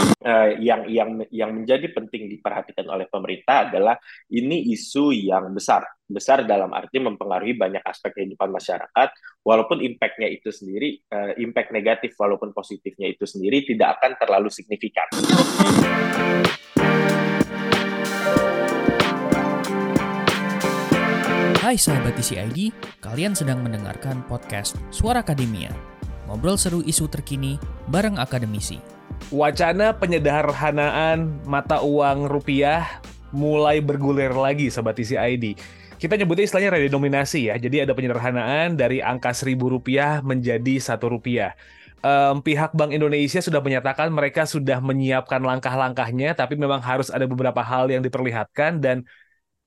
uh, 0.00 0.50
yang 0.60 0.86
yang 0.88 1.10
yang 1.32 1.50
menjadi 1.52 1.92
penting 1.92 2.28
diperhatikan 2.28 2.86
oleh 2.88 3.06
pemerintah 3.08 3.68
adalah 3.68 3.96
ini 4.32 4.72
isu 4.72 5.12
yang 5.14 5.52
besar 5.52 5.84
besar 6.10 6.42
dalam 6.42 6.74
arti 6.74 6.98
mempengaruhi 6.98 7.54
banyak 7.54 7.86
aspek 7.86 8.18
kehidupan 8.18 8.50
masyarakat 8.50 9.08
walaupun 9.46 9.78
impactnya 9.78 10.26
itu 10.26 10.50
sendiri 10.50 10.98
uh, 11.14 11.38
impact 11.38 11.70
negatif 11.70 12.18
walaupun 12.18 12.50
positifnya 12.50 13.08
itu 13.14 13.24
sendiri 13.24 13.62
tidak 13.62 14.00
akan 14.00 14.18
terlalu 14.18 14.50
signifikan. 14.50 15.06
Hai 21.60 21.78
sahabat 21.78 22.18
TCID, 22.18 22.74
kalian 22.98 23.38
sedang 23.38 23.62
mendengarkan 23.62 24.26
podcast 24.26 24.74
Suara 24.90 25.22
Akademia. 25.22 25.70
Ngobrol 26.26 26.58
seru 26.58 26.82
isu 26.82 27.06
terkini 27.06 27.62
bareng 27.86 28.18
akademisi. 28.18 28.99
Wacana 29.28 29.92
penyederhanaan 29.92 31.44
mata 31.44 31.84
uang 31.84 32.32
rupiah 32.32 33.04
mulai 33.36 33.84
bergulir 33.84 34.32
lagi 34.32 34.72
sahabat 34.72 34.96
TCID. 34.96 35.60
Kita 36.00 36.16
nyebutnya 36.16 36.48
istilahnya 36.48 36.80
redenominasi 36.80 37.52
ya. 37.52 37.60
Jadi 37.60 37.84
ada 37.84 37.92
penyederhanaan 37.92 38.80
dari 38.80 39.04
angka 39.04 39.36
seribu 39.36 39.68
rupiah 39.68 40.24
menjadi 40.24 40.80
satu 40.80 41.12
rupiah. 41.12 41.52
Um, 42.00 42.40
pihak 42.40 42.72
Bank 42.72 42.96
Indonesia 42.96 43.44
sudah 43.44 43.60
menyatakan 43.60 44.08
mereka 44.08 44.48
sudah 44.48 44.80
menyiapkan 44.80 45.44
langkah-langkahnya, 45.44 46.32
tapi 46.32 46.56
memang 46.56 46.80
harus 46.80 47.12
ada 47.12 47.28
beberapa 47.28 47.60
hal 47.60 47.92
yang 47.92 48.00
diperlihatkan 48.00 48.80
dan 48.80 49.04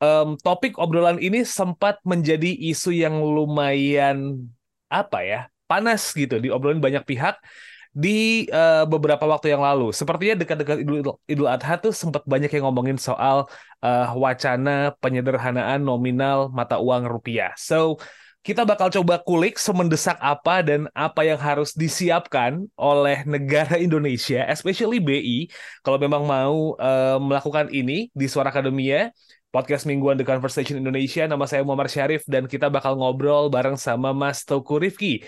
um, 0.04 0.36
topik 0.42 0.76
obrolan 0.76 1.22
ini 1.22 1.48
sempat 1.48 2.02
menjadi 2.04 2.52
isu 2.74 2.92
yang 2.92 3.16
lumayan 3.22 4.50
apa 4.92 5.20
ya 5.26 5.40
panas 5.66 6.14
gitu 6.14 6.38
diobrolin 6.38 6.84
banyak 6.84 7.02
pihak 7.08 7.40
di 7.94 8.50
uh, 8.50 8.90
beberapa 8.90 9.22
waktu 9.30 9.54
yang 9.54 9.62
lalu. 9.62 9.94
Sepertinya 9.94 10.42
dekat-dekat 10.42 10.82
Idul, 10.82 11.00
Idul 11.30 11.48
Adha 11.48 11.78
tuh 11.78 11.94
sempat 11.94 12.26
banyak 12.26 12.50
yang 12.50 12.66
ngomongin 12.66 12.98
soal 12.98 13.46
uh, 13.86 14.08
wacana 14.18 14.98
penyederhanaan 14.98 15.86
nominal 15.86 16.50
mata 16.50 16.82
uang 16.82 17.06
rupiah. 17.06 17.54
So 17.54 18.02
kita 18.44 18.68
bakal 18.68 18.92
coba 18.92 19.24
kulik 19.24 19.56
semendesak 19.56 20.20
apa 20.20 20.60
dan 20.66 20.92
apa 20.92 21.24
yang 21.24 21.40
harus 21.40 21.72
disiapkan 21.72 22.68
oleh 22.76 23.24
negara 23.24 23.80
Indonesia, 23.86 24.44
especially 24.50 25.00
BI, 25.00 25.48
kalau 25.86 25.96
memang 25.96 26.28
mau 26.28 26.76
uh, 26.76 27.22
melakukan 27.22 27.72
ini 27.72 28.12
di 28.12 28.26
Suara 28.28 28.52
Akademia 28.52 29.14
podcast 29.54 29.86
mingguan 29.86 30.18
The 30.18 30.26
Conversation 30.26 30.82
Indonesia. 30.82 31.30
Nama 31.30 31.46
saya 31.46 31.62
Muhammad 31.62 31.94
Syarif 31.94 32.26
dan 32.26 32.50
kita 32.50 32.74
bakal 32.74 32.98
ngobrol 32.98 33.54
bareng 33.54 33.78
sama 33.78 34.10
Mas 34.12 34.42
Toku 34.42 34.82
Rifki. 34.82 35.22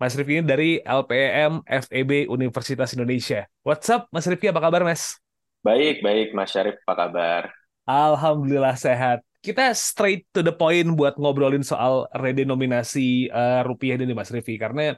Mas 0.00 0.16
Rifki 0.18 0.40
ini 0.40 0.46
dari 0.46 0.70
LPM 0.82 1.62
FEB 1.64 2.26
Universitas 2.28 2.92
Indonesia. 2.96 3.46
What's 3.62 3.86
up 3.92 4.08
Mas 4.10 4.26
Rifki, 4.26 4.50
apa 4.50 4.60
kabar 4.62 4.82
Mas? 4.82 5.20
Baik, 5.62 6.02
baik 6.02 6.34
Mas 6.34 6.50
Syarif, 6.50 6.80
apa 6.86 6.94
kabar? 7.06 7.42
Alhamdulillah 7.86 8.74
sehat. 8.74 9.22
Kita 9.42 9.74
straight 9.74 10.26
to 10.30 10.42
the 10.42 10.54
point 10.54 10.86
buat 10.94 11.18
ngobrolin 11.18 11.66
soal 11.66 12.06
redenominasi 12.14 13.30
uh, 13.30 13.66
rupiah 13.66 13.98
ini 13.98 14.14
Mas 14.14 14.30
Rifki. 14.30 14.58
Karena 14.58 14.94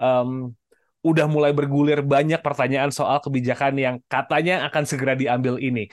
um, 0.00 0.52
udah 1.02 1.26
mulai 1.26 1.50
bergulir 1.50 2.00
banyak 2.00 2.40
pertanyaan 2.40 2.94
soal 2.94 3.18
kebijakan 3.18 3.74
yang 3.74 3.96
katanya 4.06 4.64
akan 4.70 4.84
segera 4.86 5.18
diambil 5.18 5.58
ini. 5.58 5.90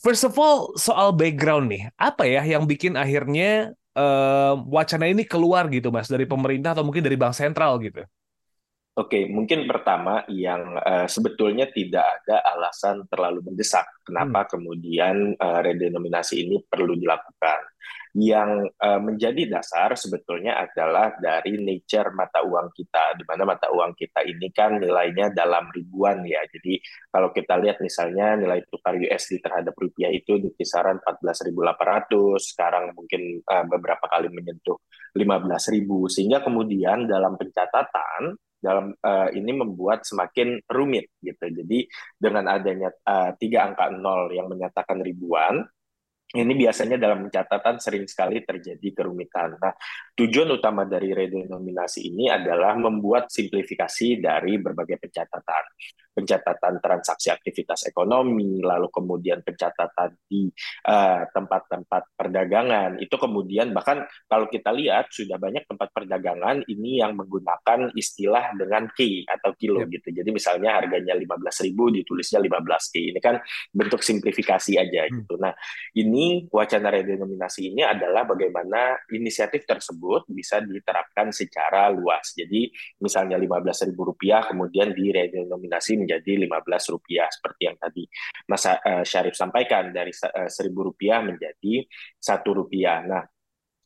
First 0.00 0.24
of 0.24 0.36
all, 0.40 0.72
soal 0.80 1.12
background 1.12 1.68
nih, 1.68 1.92
apa 2.00 2.24
ya 2.24 2.40
yang 2.44 2.64
bikin 2.64 2.96
akhirnya 2.96 3.76
uh, 3.96 4.54
wacana 4.68 5.08
ini 5.08 5.24
keluar 5.24 5.68
gitu, 5.68 5.88
Mas, 5.88 6.08
dari 6.08 6.24
pemerintah 6.24 6.76
atau 6.76 6.84
mungkin 6.84 7.04
dari 7.04 7.16
bank 7.16 7.34
sentral 7.36 7.80
gitu? 7.80 8.04
Oke, 8.92 9.24
mungkin 9.24 9.64
pertama 9.64 10.20
yang 10.28 10.76
uh, 10.76 11.08
sebetulnya 11.08 11.64
tidak 11.72 12.04
ada 12.04 12.44
alasan 12.52 13.08
terlalu 13.08 13.40
mendesak 13.48 13.88
kenapa 14.04 14.44
hmm. 14.44 14.50
kemudian 14.52 15.16
uh, 15.40 15.64
redenominasi 15.64 16.44
ini 16.44 16.60
perlu 16.68 16.92
dilakukan 17.00 17.72
yang 18.12 18.68
uh, 18.68 19.00
menjadi 19.00 19.48
dasar 19.48 19.96
sebetulnya 19.96 20.60
adalah 20.60 21.16
dari 21.16 21.56
nature 21.56 22.12
mata 22.12 22.44
uang 22.44 22.68
kita, 22.76 23.16
di 23.16 23.24
mana 23.24 23.48
mata 23.48 23.72
uang 23.72 23.96
kita 23.96 24.20
ini 24.28 24.52
kan 24.52 24.76
nilainya 24.76 25.32
dalam 25.32 25.72
ribuan 25.72 26.20
ya. 26.28 26.44
Jadi 26.44 26.76
kalau 27.08 27.32
kita 27.32 27.56
lihat 27.56 27.80
misalnya 27.80 28.36
nilai 28.36 28.68
tukar 28.68 29.00
USD 29.00 29.40
terhadap 29.40 29.72
rupiah 29.72 30.12
itu 30.12 30.36
di 30.36 30.52
kisaran 30.52 31.00
14.800, 31.00 32.36
sekarang 32.52 32.92
mungkin 32.92 33.40
uh, 33.48 33.64
beberapa 33.64 34.04
kali 34.04 34.28
menyentuh 34.28 34.76
15.000, 35.16 36.12
sehingga 36.12 36.44
kemudian 36.44 37.08
dalam 37.08 37.40
pencatatan 37.40 38.36
dalam 38.62 38.94
uh, 38.94 39.28
ini 39.34 39.58
membuat 39.58 40.06
semakin 40.06 40.62
rumit 40.70 41.10
gitu. 41.18 41.50
Jadi 41.50 41.82
dengan 42.14 42.46
adanya 42.46 42.94
uh, 43.08 43.34
tiga 43.34 43.66
angka 43.66 43.90
nol 43.90 44.30
yang 44.30 44.46
menyatakan 44.46 45.02
ribuan, 45.02 45.66
ini 46.32 46.52
biasanya 46.56 46.96
dalam 46.96 47.28
pencatatan 47.28 47.76
sering 47.76 48.08
sekali 48.08 48.40
terjadi 48.40 48.88
kerumitan. 48.96 49.60
Nah, 49.60 49.76
tujuan 50.12 50.48
utama 50.52 50.84
dari 50.84 51.16
redenominasi 51.16 52.12
ini 52.12 52.28
adalah 52.28 52.76
membuat 52.76 53.32
simplifikasi 53.32 54.20
dari 54.20 54.60
berbagai 54.60 55.00
pencatatan. 55.00 55.64
Pencatatan 56.12 56.76
transaksi 56.84 57.32
aktivitas 57.32 57.88
ekonomi, 57.88 58.60
lalu 58.60 58.92
kemudian 58.92 59.40
pencatatan 59.40 60.12
di 60.28 60.52
eh, 60.84 61.22
tempat-tempat 61.32 62.02
uh, 62.04 62.12
perdagangan. 62.12 63.00
Itu 63.00 63.16
kemudian 63.16 63.72
bahkan 63.72 64.04
kalau 64.28 64.44
kita 64.52 64.76
lihat 64.76 65.08
sudah 65.08 65.40
banyak 65.40 65.64
tempat 65.64 65.88
perdagangan 65.88 66.68
ini 66.68 67.00
yang 67.00 67.16
menggunakan 67.16 67.96
istilah 67.96 68.52
dengan 68.60 68.92
K 68.92 69.24
atau 69.24 69.56
kilo 69.56 69.88
yeah. 69.88 69.96
gitu. 69.96 70.08
Jadi 70.12 70.28
misalnya 70.36 70.76
harganya 70.84 71.16
15.000 71.16 71.72
ditulisnya 71.72 72.44
15K. 72.44 72.94
Ini 73.16 73.20
kan 73.24 73.40
bentuk 73.72 74.04
simplifikasi 74.04 74.76
aja 74.76 75.08
hmm. 75.08 75.24
gitu. 75.24 75.40
Nah, 75.40 75.56
ini 75.96 76.44
wacana 76.52 76.92
redenominasi 76.92 77.72
ini 77.72 77.88
adalah 77.88 78.28
bagaimana 78.28 79.00
inisiatif 79.08 79.64
tersebut 79.64 80.01
bisa 80.28 80.60
diterapkan 80.60 81.30
secara 81.30 81.88
luas. 81.92 82.34
Jadi 82.34 82.68
misalnya 83.00 83.38
Rp15.000 83.38 84.50
kemudian 84.50 84.92
diredenominasi 84.92 85.98
menjadi 86.02 86.44
Rp15 86.46 86.82
seperti 87.30 87.62
yang 87.70 87.76
tadi 87.78 88.04
Mas 88.48 88.64
uh, 88.66 89.04
Syarif 89.06 89.38
sampaikan 89.38 89.94
dari 89.94 90.10
uh, 90.10 90.48
Rp1.000 90.48 91.00
menjadi 91.22 91.74
Rp1. 92.18 92.84
Nah, 93.08 93.24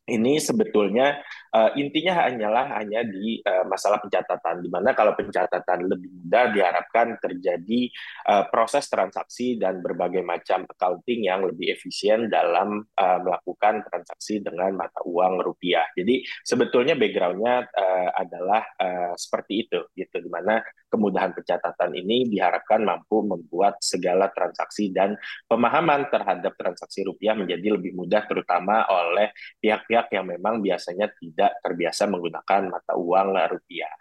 ini 0.07 0.39
sebetulnya 0.39 1.19
uh, 1.57 1.69
intinya 1.73 2.29
hanyalah 2.29 2.77
hanya 2.77 3.01
di 3.01 3.41
uh, 3.41 3.65
masalah 3.65 3.97
pencatatan 3.97 4.61
di 4.61 4.69
mana 4.69 4.93
kalau 4.93 5.17
pencatatan 5.17 5.89
lebih 5.89 6.09
mudah 6.13 6.53
diharapkan 6.53 7.17
terjadi 7.17 7.89
uh, 8.29 8.45
proses 8.53 8.85
transaksi 8.85 9.57
dan 9.57 9.81
berbagai 9.81 10.21
macam 10.21 10.69
accounting 10.69 11.25
yang 11.25 11.41
lebih 11.41 11.73
efisien 11.73 12.29
dalam 12.29 12.85
uh, 12.85 13.19
melakukan 13.25 13.81
transaksi 13.89 14.39
dengan 14.43 14.77
mata 14.77 15.01
uang 15.03 15.41
rupiah. 15.41 15.89
Jadi 15.97 16.21
sebetulnya 16.45 16.93
backgroundnya 16.93 17.65
uh, 17.65 18.09
adalah 18.13 18.61
uh, 18.77 19.13
seperti 19.17 19.65
itu 19.65 19.79
gitu 19.97 20.21
di 20.21 20.29
mana 20.29 20.61
kemudahan 20.87 21.35
pencatatan 21.35 21.91
ini 21.95 22.31
diharapkan 22.31 22.83
mampu 22.83 23.23
membuat 23.23 23.79
segala 23.83 24.31
transaksi 24.31 24.91
dan 24.91 25.19
pemahaman 25.47 26.07
terhadap 26.07 26.55
transaksi 26.55 27.03
rupiah 27.03 27.35
menjadi 27.35 27.75
lebih 27.75 27.95
mudah 27.95 28.23
terutama 28.27 28.87
oleh 28.87 29.31
pihak-pihak 29.59 30.11
yang 30.15 30.25
memang 30.27 30.63
biasanya 30.63 31.11
tidak 31.19 31.46
terbiasa 31.63 32.09
menggunakan 32.09 32.61
mata 32.71 32.93
uang 32.95 33.27
rupiah. 33.35 33.93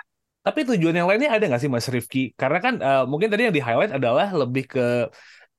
Tapi 0.46 0.62
tujuan 0.62 0.94
yang 0.94 1.10
lainnya 1.10 1.34
ada 1.34 1.42
nggak 1.42 1.58
sih 1.58 1.70
Mas 1.70 1.90
Rifki? 1.90 2.30
Karena 2.38 2.58
kan 2.62 2.74
uh, 2.78 3.02
mungkin 3.02 3.26
tadi 3.26 3.50
yang 3.50 3.54
di-highlight 3.56 3.90
adalah 3.90 4.30
lebih 4.30 4.70
ke 4.70 5.10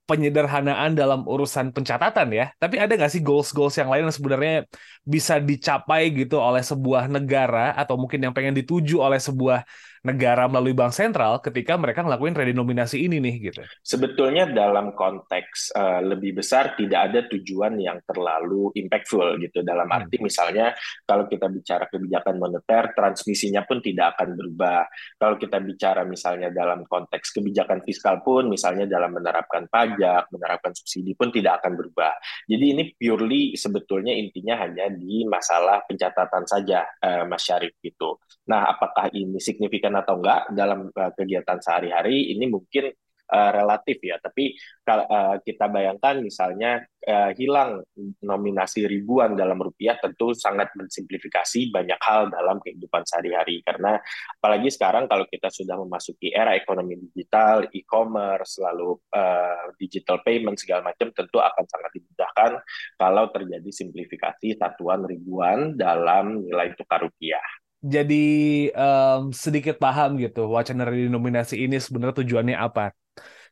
penyederhanaan 0.07 0.95
dalam 0.95 1.27
urusan 1.27 1.75
pencatatan 1.75 2.31
ya. 2.31 2.45
Tapi 2.55 2.79
ada 2.79 2.95
nggak 2.95 3.11
sih 3.11 3.19
goals-goals 3.19 3.75
yang 3.75 3.91
lain 3.91 4.07
yang 4.07 4.15
sebenarnya 4.15 4.63
bisa 5.03 5.43
dicapai 5.43 6.15
gitu 6.15 6.39
oleh 6.39 6.63
sebuah 6.63 7.11
negara 7.11 7.75
atau 7.75 7.99
mungkin 7.99 8.23
yang 8.23 8.31
pengen 8.31 8.55
dituju 8.55 9.03
oleh 9.03 9.19
sebuah 9.19 9.67
negara 10.07 10.47
melalui 10.47 10.71
bank 10.71 10.95
sentral 10.95 11.43
ketika 11.43 11.75
mereka 11.75 12.07
ngelakuin 12.07 12.31
redenominasi 12.31 13.03
ini 13.03 13.19
nih 13.19 13.35
gitu. 13.51 13.61
Sebetulnya 13.83 14.47
dalam 14.47 14.95
konteks 14.95 15.75
uh, 15.75 15.99
lebih 15.99 16.39
besar 16.39 16.79
tidak 16.79 17.11
ada 17.11 17.19
tujuan 17.27 17.75
yang 17.75 17.99
terlalu 18.07 18.71
impactful 18.79 19.35
gitu. 19.43 19.59
Dalam 19.67 19.91
arti 19.91 20.15
hmm. 20.15 20.23
misalnya 20.23 20.71
kalau 21.03 21.27
kita 21.27 21.51
bicara 21.51 21.91
kebijakan 21.91 22.39
moneter, 22.39 22.95
transmisinya 22.95 23.67
pun 23.67 23.83
tidak 23.83 24.15
akan 24.15 24.39
berubah. 24.39 24.87
Kalau 25.19 25.35
kita 25.35 25.57
bicara 25.59 26.07
misalnya 26.07 26.47
dalam 26.53 26.87
konteks 26.87 27.35
kebijakan 27.35 27.83
fiskal 27.83 28.23
pun, 28.23 28.47
misalnya 28.47 28.87
dalam 28.87 29.11
menerapkan 29.11 29.67
pajak, 29.67 30.31
menerapkan 30.31 30.71
subsidi 30.71 31.11
pun 31.17 31.33
tidak 31.33 31.59
akan 31.59 31.75
berubah. 31.75 32.15
Jadi 32.47 32.65
ini 32.71 32.83
purely 32.95 33.59
sebetulnya 33.59 34.15
intinya 34.15 34.63
hanya 34.63 34.87
di 34.87 35.27
masalah 35.27 35.83
pencatatan 35.83 36.47
saja, 36.47 36.87
uh, 37.03 37.27
Mas 37.27 37.43
Syarif 37.43 37.75
gitu. 37.83 38.21
Nah, 38.47 38.71
apakah 38.71 39.11
ini 39.11 39.41
signifikan 39.43 39.96
atau 40.03 40.21
enggak 40.21 40.41
dalam 40.53 40.89
uh, 40.93 41.11
kegiatan 41.17 41.59
sehari-hari 41.61 42.33
ini 42.35 42.45
mungkin 42.47 42.93
uh, 43.31 43.51
relatif 43.51 43.99
ya. 44.01 44.17
Tapi 44.19 44.55
uh, 44.87 45.35
kita 45.43 45.67
bayangkan 45.67 46.23
misalnya 46.23 46.83
uh, 47.03 47.31
hilang 47.35 47.83
nominasi 48.23 48.87
ribuan 48.87 49.35
dalam 49.35 49.59
rupiah 49.59 49.99
tentu 49.99 50.31
sangat 50.31 50.71
mensimplifikasi 50.75 51.71
banyak 51.71 51.99
hal 51.99 52.31
dalam 52.31 52.63
kehidupan 52.63 53.03
sehari-hari 53.03 53.61
karena 53.63 53.99
apalagi 54.39 54.71
sekarang 54.71 55.05
kalau 55.11 55.27
kita 55.27 55.51
sudah 55.51 55.75
memasuki 55.75 56.31
era 56.31 56.55
ekonomi 56.55 56.99
digital, 57.11 57.67
e-commerce, 57.75 58.59
lalu 58.63 58.95
uh, 59.13 59.71
digital 59.75 60.23
payment 60.23 60.57
segala 60.59 60.91
macam 60.91 61.11
tentu 61.11 61.37
akan 61.39 61.65
sangat 61.67 61.91
dimudahkan 61.99 62.51
kalau 62.95 63.25
terjadi 63.31 63.69
simplifikasi 63.69 64.57
satuan 64.57 65.03
ribuan 65.03 65.75
dalam 65.75 66.43
nilai 66.43 66.73
tukar 66.75 67.03
rupiah 67.03 67.43
jadi 67.83 68.25
um, 68.73 69.29
sedikit 69.29 69.77
paham 69.77 70.17
gitu 70.17 70.49
wacana 70.49 70.87
redenominasi 70.89 71.61
ini 71.61 71.77
sebenarnya 71.77 72.15
tujuannya 72.23 72.57
apa. 72.57 72.93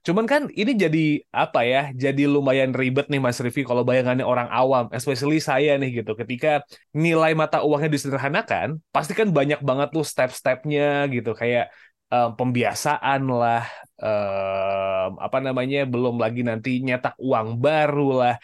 Cuman 0.05 0.29
kan 0.29 0.41
ini 0.53 0.77
jadi 0.77 1.25
apa 1.33 1.65
ya? 1.65 1.89
Jadi 1.89 2.29
lumayan 2.29 2.77
ribet 2.77 3.09
nih 3.09 3.17
Mas 3.17 3.41
Rivi 3.41 3.65
kalau 3.65 3.81
bayangannya 3.81 4.21
orang 4.21 4.45
awam, 4.53 4.85
especially 4.93 5.41
saya 5.41 5.81
nih 5.81 6.05
gitu. 6.05 6.13
Ketika 6.13 6.61
nilai 6.93 7.33
mata 7.33 7.65
uangnya 7.65 7.89
disederhanakan, 7.89 8.77
pasti 8.93 9.17
kan 9.17 9.33
banyak 9.33 9.65
banget 9.65 9.89
tuh 9.89 10.05
step-stepnya 10.05 11.09
gitu. 11.09 11.33
Kayak 11.33 11.73
um, 12.13 12.37
pembiasaan 12.37 13.21
lah, 13.25 13.65
um, 13.97 15.09
apa 15.17 15.41
namanya, 15.41 15.89
belum 15.89 16.21
lagi 16.21 16.45
nanti 16.45 16.85
nyetak 16.85 17.17
uang 17.17 17.57
baru 17.57 18.09
lah. 18.21 18.35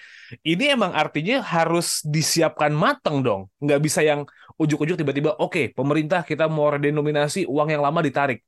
Ini 0.41 0.73
emang 0.73 0.97
artinya 0.97 1.45
harus 1.45 2.01
disiapkan 2.01 2.73
mateng 2.73 3.21
dong. 3.21 3.53
Nggak 3.61 3.81
bisa 3.85 4.01
yang 4.01 4.25
ujuk-ujuk 4.61 4.95
tiba-tiba, 5.01 5.33
oke, 5.41 5.49
okay, 5.49 5.65
pemerintah 5.73 6.21
kita 6.21 6.45
mau 6.45 6.69
redenominasi 6.69 7.49
uang 7.49 7.73
yang 7.73 7.81
lama 7.81 7.99
ditarik. 8.05 8.39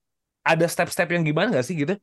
Ada 0.45 0.69
step-step 0.69 1.09
yang 1.09 1.23
gimana 1.25 1.57
nggak 1.57 1.65
sih 1.65 1.75
gitu? 1.75 1.97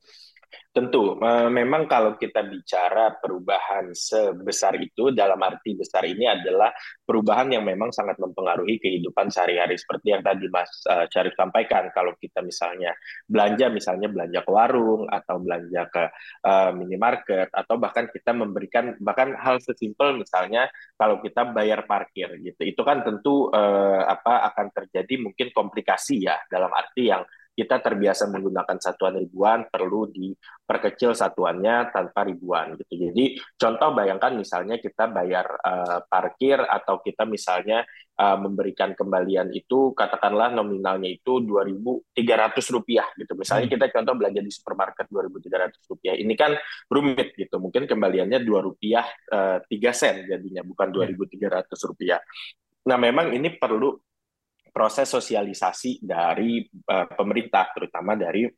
Tentu, 0.70 1.18
memang 1.50 1.90
kalau 1.90 2.14
kita 2.14 2.46
bicara 2.46 3.18
perubahan 3.18 3.90
sebesar 3.90 4.78
itu, 4.78 5.10
dalam 5.10 5.42
arti 5.42 5.74
besar 5.74 6.06
ini 6.06 6.30
adalah 6.30 6.70
perubahan 7.02 7.50
yang 7.50 7.66
memang 7.66 7.90
sangat 7.90 8.22
mempengaruhi 8.22 8.78
kehidupan 8.78 9.34
sehari-hari. 9.34 9.74
Seperti 9.74 10.14
yang 10.14 10.22
tadi 10.22 10.46
Mas 10.46 10.70
uh, 10.86 11.10
Syarif 11.10 11.34
sampaikan, 11.34 11.90
kalau 11.90 12.14
kita 12.18 12.38
misalnya 12.46 12.94
belanja, 13.26 13.66
misalnya 13.66 14.06
belanja 14.06 14.46
ke 14.46 14.50
warung, 14.54 15.10
atau 15.10 15.42
belanja 15.42 15.82
ke 15.90 16.04
uh, 16.46 16.70
minimarket, 16.70 17.50
atau 17.50 17.74
bahkan 17.74 18.06
kita 18.06 18.30
memberikan, 18.30 18.94
bahkan 19.02 19.34
hal 19.34 19.58
sesimpel 19.58 20.22
misalnya 20.22 20.70
kalau 20.94 21.18
kita 21.18 21.50
bayar 21.50 21.82
parkir 21.82 22.30
gitu, 22.46 22.62
itu 22.62 22.82
kan 22.86 23.02
tentu 23.02 23.50
apa 23.50 24.52
akan 24.52 24.68
terjadi 24.70 25.16
mungkin 25.18 25.48
komplikasi 25.50 26.28
ya, 26.28 26.36
dalam 26.46 26.70
arti 26.70 27.08
yang 27.08 27.24
kita 27.60 27.84
terbiasa 27.84 28.24
menggunakan 28.32 28.80
satuan 28.80 29.20
ribuan 29.20 29.68
perlu 29.68 30.08
diperkecil 30.08 31.12
satuannya 31.12 31.92
tanpa 31.92 32.24
ribuan 32.24 32.72
gitu. 32.80 33.12
Jadi 33.12 33.36
contoh 33.60 33.92
bayangkan 33.92 34.32
misalnya 34.32 34.80
kita 34.80 35.12
bayar 35.12 35.44
uh, 35.60 36.00
parkir 36.08 36.56
atau 36.56 37.04
kita 37.04 37.28
misalnya 37.28 37.84
uh, 38.16 38.40
memberikan 38.40 38.96
kembalian 38.96 39.52
itu 39.52 39.92
katakanlah 39.92 40.56
nominalnya 40.56 41.12
itu 41.12 41.44
2.300 41.44 42.16
rupiah 42.72 43.04
gitu. 43.20 43.36
Misalnya 43.36 43.68
hmm. 43.68 43.74
kita 43.76 43.86
contoh 43.92 44.14
belanja 44.16 44.40
di 44.40 44.52
supermarket 44.56 45.04
2.300 45.12 45.92
rupiah. 45.92 46.14
Ini 46.16 46.34
kan 46.40 46.56
rumit 46.88 47.36
gitu. 47.36 47.60
Mungkin 47.60 47.84
kembaliannya 47.84 48.40
2 48.40 48.48
rupiah 48.72 49.04
uh, 49.36 49.60
3 49.68 49.68
sen 49.92 50.24
jadinya 50.24 50.64
bukan 50.64 50.88
2.300 50.88 51.68
rupiah. 51.84 52.24
Nah 52.88 52.96
memang 52.96 53.36
ini 53.36 53.52
perlu 53.60 53.92
proses 54.70 55.10
sosialisasi 55.10 56.00
dari 56.02 56.64
uh, 56.64 57.06
pemerintah, 57.12 57.70
terutama 57.74 58.16
dari 58.16 58.48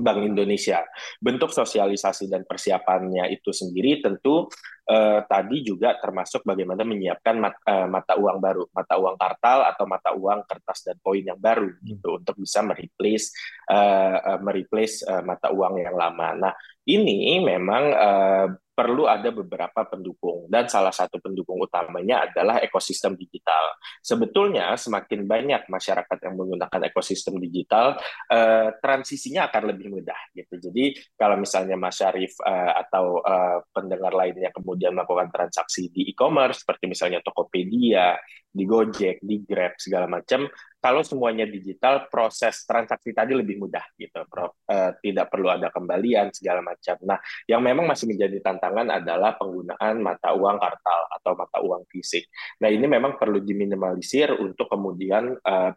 Bank 0.00 0.24
Indonesia. 0.24 0.80
Bentuk 1.20 1.52
sosialisasi 1.52 2.30
dan 2.30 2.48
persiapannya 2.48 3.28
itu 3.34 3.52
sendiri 3.52 4.00
tentu 4.00 4.48
uh, 4.90 5.20
tadi 5.24 5.62
juga 5.62 5.94
termasuk 6.02 6.42
bagaimana 6.42 6.82
menyiapkan 6.82 7.36
mat, 7.38 7.54
uh, 7.62 7.86
mata 7.86 8.18
uang 8.18 8.42
baru, 8.42 8.66
mata 8.74 8.94
uang 8.98 9.14
kartal 9.14 9.58
atau 9.70 9.84
mata 9.86 10.10
uang 10.10 10.42
kertas 10.44 10.82
dan 10.82 10.96
poin 10.98 11.22
yang 11.22 11.38
baru 11.38 11.70
hmm. 11.70 11.86
gitu 11.86 12.08
untuk 12.18 12.34
bisa 12.34 12.60
mereplace 12.66 13.30
uh, 13.70 14.34
uh, 14.34 14.38
mereplace 14.42 15.06
uh, 15.06 15.22
mata 15.22 15.54
uang 15.54 15.78
yang 15.78 15.94
lama. 15.94 16.34
Nah, 16.34 16.52
ini 16.90 17.38
memang 17.38 17.84
uh, 17.94 18.46
perlu 18.80 19.04
ada 19.04 19.28
beberapa 19.28 19.84
pendukung 19.84 20.48
dan 20.48 20.64
salah 20.64 20.88
satu 20.88 21.20
pendukung 21.20 21.60
utamanya 21.60 22.24
adalah 22.24 22.64
ekosistem 22.64 23.12
digital. 23.12 23.76
Sebetulnya 24.00 24.72
semakin 24.80 25.28
banyak 25.28 25.68
masyarakat 25.68 26.16
yang 26.24 26.34
menggunakan 26.40 26.88
ekosistem 26.88 27.36
digital, 27.36 28.00
eh, 28.32 28.72
transisinya 28.80 29.52
akan 29.52 29.76
lebih 29.76 29.92
mudah 29.92 30.16
gitu. 30.32 30.56
Jadi 30.56 30.96
kalau 31.12 31.36
misalnya 31.36 31.76
Mas 31.76 32.00
Syarif 32.00 32.32
eh, 32.40 32.72
atau 32.80 33.20
eh, 33.20 33.60
pendengar 33.68 34.16
lainnya 34.16 34.48
kemudian 34.48 34.79
melakukan 34.88 35.28
transaksi 35.28 35.92
di 35.92 36.08
e-commerce 36.08 36.64
seperti 36.64 36.88
misalnya 36.88 37.20
Tokopedia, 37.20 38.16
di 38.50 38.64
Gojek, 38.64 39.20
di 39.20 39.44
Grab 39.44 39.76
segala 39.76 40.08
macam, 40.08 40.48
kalau 40.80 41.04
semuanya 41.04 41.44
digital, 41.44 42.08
proses 42.08 42.64
transaksi 42.64 43.12
tadi 43.12 43.36
lebih 43.36 43.60
mudah 43.60 43.84
gitu, 44.00 44.24
Prof. 44.26 44.56
Uh, 44.64 44.96
tidak 45.04 45.28
perlu 45.28 45.52
ada 45.52 45.68
kembalian 45.68 46.32
segala 46.32 46.64
macam. 46.64 46.96
Nah, 47.04 47.20
yang 47.44 47.60
memang 47.60 47.84
masih 47.84 48.08
menjadi 48.08 48.40
tantangan 48.40 48.88
adalah 48.88 49.36
penggunaan 49.36 50.00
mata 50.00 50.32
uang 50.32 50.56
kartal 50.56 51.00
atau 51.20 51.32
mata 51.36 51.58
uang 51.60 51.84
fisik. 51.84 52.26
Nah, 52.64 52.72
ini 52.72 52.88
memang 52.88 53.20
perlu 53.20 53.44
diminimalisir 53.44 54.34
untuk 54.40 54.72
kemudian 54.72 55.36
uh, 55.36 55.70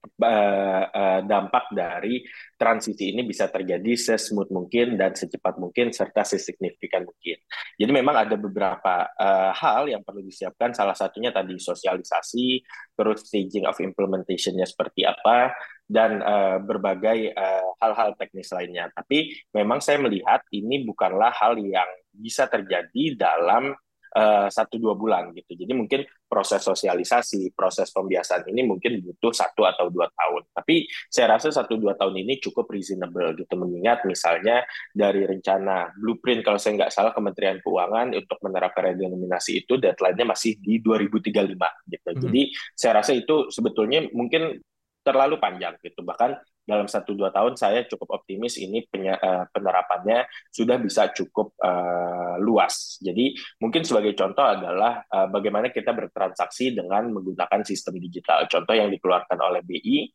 Eh, 0.00 1.20
dampak 1.28 1.72
dari 1.76 2.24
transisi 2.56 3.12
ini 3.12 3.24
bisa 3.24 3.52
terjadi 3.52 3.96
sesmooth 3.96 4.48
mungkin 4.48 4.96
dan 4.96 5.12
secepat 5.12 5.60
mungkin 5.60 5.92
serta 5.92 6.24
sesignifikan 6.24 7.04
mungkin. 7.04 7.36
Jadi 7.76 7.92
memang 7.92 8.16
ada 8.16 8.36
beberapa 8.36 9.08
uh, 9.16 9.52
hal 9.52 9.92
yang 9.92 10.04
perlu 10.04 10.24
disiapkan. 10.24 10.72
Salah 10.76 10.96
satunya 10.96 11.32
tadi 11.32 11.56
sosialisasi, 11.56 12.64
terus 12.96 13.28
staging 13.28 13.68
of 13.68 13.76
implementationnya 13.80 14.64
seperti 14.64 15.04
apa, 15.04 15.52
dan 15.84 16.20
uh, 16.24 16.60
berbagai 16.64 17.36
hal-hal 17.80 18.12
uh, 18.12 18.16
teknis 18.16 18.52
lainnya. 18.52 18.92
Tapi 18.92 19.36
memang 19.56 19.84
saya 19.84 20.00
melihat 20.00 20.44
ini 20.52 20.84
bukanlah 20.84 21.32
hal 21.32 21.60
yang 21.60 21.88
bisa 22.12 22.48
terjadi 22.48 23.16
dalam 23.16 23.72
uh, 24.16 24.48
satu 24.50 24.76
dua 24.78 24.94
bulan 24.98 25.30
gitu. 25.34 25.54
Jadi 25.54 25.72
mungkin 25.74 26.00
proses 26.26 26.62
sosialisasi, 26.62 27.54
proses 27.54 27.90
pembiasaan 27.90 28.46
ini 28.50 28.62
mungkin 28.66 29.02
butuh 29.02 29.34
satu 29.34 29.66
atau 29.66 29.90
dua 29.90 30.10
tahun. 30.10 30.46
Tapi 30.54 30.86
saya 31.10 31.36
rasa 31.36 31.50
satu 31.50 31.78
dua 31.78 31.94
tahun 31.98 32.22
ini 32.22 32.38
cukup 32.42 32.70
reasonable 32.70 33.34
gitu. 33.38 33.54
Mengingat 33.58 34.06
misalnya 34.06 34.62
dari 34.94 35.26
rencana 35.26 35.94
blueprint 35.98 36.42
kalau 36.46 36.58
saya 36.58 36.78
nggak 36.78 36.92
salah 36.94 37.12
Kementerian 37.14 37.58
Keuangan 37.62 38.14
untuk 38.14 38.38
menerapkan 38.42 38.94
redenominasi 38.94 39.66
itu 39.66 39.78
deadline-nya 39.78 40.26
masih 40.26 40.58
di 40.58 40.78
2035 40.82 41.90
gitu. 41.90 42.10
Hmm. 42.10 42.20
Jadi 42.28 42.42
saya 42.74 42.92
rasa 43.02 43.12
itu 43.14 43.50
sebetulnya 43.50 44.06
mungkin 44.14 44.58
terlalu 45.00 45.40
panjang 45.40 45.74
gitu. 45.80 46.04
Bahkan 46.04 46.30
dalam 46.64 46.86
satu 46.86 47.16
dua 47.16 47.34
tahun 47.34 47.58
saya 47.58 47.84
cukup 47.88 48.20
optimis 48.20 48.60
ini 48.60 48.84
eh, 48.86 49.44
penerapannya 49.50 50.28
sudah 50.52 50.76
bisa 50.78 51.10
cukup 51.10 51.56
uh, 51.58 52.38
luas. 52.38 53.00
Jadi 53.02 53.34
mungkin 53.58 53.82
sebagai 53.82 54.14
contoh 54.14 54.44
adalah 54.44 55.02
uh, 55.10 55.26
bagaimana 55.26 55.74
kita 55.74 55.90
bertransaksi 55.90 56.76
dengan 56.76 57.10
menggunakan 57.10 57.66
sistem 57.66 57.98
digital. 57.98 58.46
Contoh 58.46 58.74
yang 58.76 58.88
dikeluarkan 58.92 59.38
oleh 59.40 59.60
BI, 59.66 60.06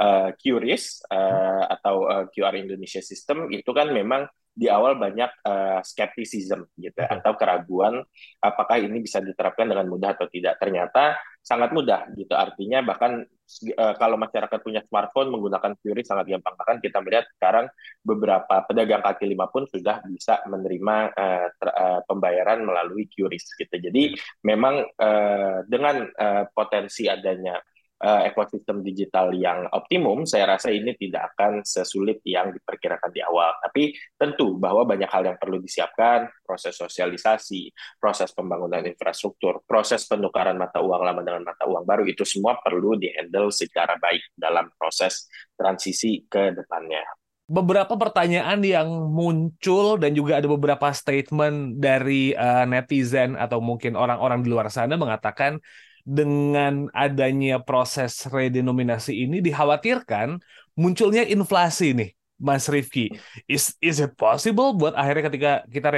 uh, 0.00 0.30
QRIS 0.38 1.08
uh, 1.10 1.64
atau 1.66 2.06
uh, 2.06 2.24
QR 2.30 2.54
Indonesia 2.54 3.02
System 3.02 3.50
itu 3.50 3.70
kan 3.74 3.90
memang 3.90 4.28
di 4.54 4.70
awal 4.70 4.94
banyak 4.94 5.42
uh, 5.42 5.82
skepticism 5.82 6.70
gitu 6.78 7.02
okay. 7.02 7.10
atau 7.10 7.34
keraguan 7.34 7.98
apakah 8.38 8.78
ini 8.78 9.02
bisa 9.02 9.18
diterapkan 9.18 9.66
dengan 9.66 9.90
mudah 9.90 10.14
atau 10.14 10.30
tidak. 10.30 10.62
Ternyata 10.62 11.18
sangat 11.42 11.74
mudah 11.74 12.08
gitu. 12.14 12.32
Artinya 12.32 12.86
bahkan 12.86 13.26
uh, 13.76 13.94
kalau 14.00 14.16
masyarakat 14.16 14.58
punya 14.64 14.80
smartphone 14.86 15.28
menggunakan 15.28 15.76
QRIS 15.80 16.08
sangat 16.08 16.32
gampang. 16.32 16.54
Bahkan 16.56 16.76
kita 16.80 16.98
melihat 17.04 17.26
sekarang 17.36 17.66
beberapa 18.00 18.64
pedagang 18.64 19.04
kaki 19.04 19.28
lima 19.28 19.48
pun 19.48 19.68
sudah 19.68 20.00
bisa 20.08 20.40
menerima 20.48 20.96
uh, 21.12 21.48
ter, 21.56 21.68
uh, 21.72 22.00
pembayaran 22.08 22.64
melalui 22.64 23.06
QRIS 23.10 23.54
gitu. 23.58 23.76
Jadi 23.76 24.16
memang 24.44 24.84
uh, 24.98 25.64
dengan 25.68 26.08
uh, 26.08 26.44
potensi 26.52 27.06
adanya 27.08 27.58
uh, 28.04 28.22
ekosistem 28.28 28.84
digital 28.84 29.32
yang 29.32 29.64
optimum, 29.72 30.28
saya 30.28 30.54
rasa 30.54 30.68
ini 30.68 30.92
tidak 31.00 31.32
akan 31.34 31.64
sesulit 31.64 32.20
yang 32.28 32.52
diperkirakan 32.52 33.08
di 33.08 33.24
awal. 33.24 33.56
Tapi 33.64 33.96
tentu 34.20 34.60
bahwa 34.60 34.84
banyak 34.84 35.08
hal 35.08 35.24
yang 35.24 35.38
perlu 35.40 35.56
disiapkan, 35.58 36.28
proses 36.44 36.76
sosialisasi, 36.76 37.72
proses 37.96 38.30
pembangunan 38.36 38.84
infrastruktur, 38.84 39.64
proses 39.64 40.04
penukaran 40.04 40.60
mata 40.60 40.84
uang 40.84 41.02
lama 41.02 41.24
dengan 41.24 41.48
mata 41.48 41.64
uang 41.64 41.88
baru, 41.88 42.04
itu 42.04 42.28
semua 42.28 42.60
perlu 42.60 43.00
dihandle 43.00 43.48
secara 43.48 43.96
baik 43.96 44.36
dalam 44.36 44.68
proses 44.76 45.26
transisi 45.56 46.28
ke 46.28 46.52
depannya 46.52 47.02
beberapa 47.44 47.92
pertanyaan 48.00 48.64
yang 48.64 48.88
muncul 49.12 50.00
dan 50.00 50.16
juga 50.16 50.40
ada 50.40 50.48
beberapa 50.48 50.88
statement 50.96 51.76
dari 51.76 52.32
uh, 52.32 52.64
netizen 52.64 53.36
atau 53.36 53.60
mungkin 53.60 54.00
orang-orang 54.00 54.40
di 54.40 54.48
luar 54.48 54.72
sana 54.72 54.96
mengatakan 54.96 55.60
dengan 56.04 56.92
adanya 56.92 57.64
proses 57.64 58.28
redenominasi 58.28 59.24
ini 59.24 59.40
dikhawatirkan 59.40 60.36
munculnya 60.76 61.24
inflasi 61.24 61.96
nih 61.96 62.12
Mas 62.36 62.68
Rifki. 62.68 63.08
Is 63.48 63.72
is 63.80 64.04
it 64.04 64.12
possible 64.20 64.76
buat 64.76 64.92
akhirnya 64.92 65.32
ketika 65.32 65.52
kita 65.64 65.88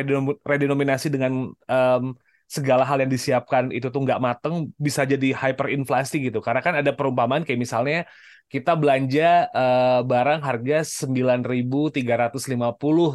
redenominasi 0.47 1.11
dengan 1.11 1.51
um, 1.51 2.05
segala 2.47 2.87
hal 2.87 3.03
yang 3.03 3.11
disiapkan 3.11 3.75
itu 3.75 3.91
tuh 3.91 4.07
nggak 4.07 4.23
mateng 4.23 4.71
bisa 4.79 5.03
jadi 5.03 5.35
hyperinflasi 5.35 6.31
gitu. 6.31 6.39
Karena 6.39 6.63
kan 6.63 6.79
ada 6.79 6.95
perumpamaan 6.95 7.43
kayak 7.43 7.59
misalnya 7.59 8.07
kita 8.47 8.79
belanja 8.79 9.51
uh, 9.51 10.07
barang 10.07 10.39
harga 10.47 10.87
9.350 10.87 11.91